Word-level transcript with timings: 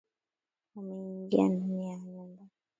Wameingia 0.75 1.43
ndani 1.43 1.87
ya 1.89 1.97
nyumba 1.97 2.47